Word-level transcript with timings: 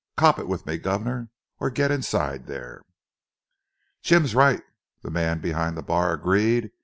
'Op 0.17 0.39
it 0.39 0.47
with 0.47 0.65
me, 0.65 0.79
guvnor, 0.79 1.29
or 1.59 1.69
get 1.69 1.91
inside 1.91 2.47
there." 2.47 2.81
"Jim's 4.01 4.33
right," 4.33 4.63
the 5.03 5.11
man 5.11 5.39
behind 5.39 5.77
the 5.77 5.83
bar 5.83 6.11
agreed. 6.13 6.71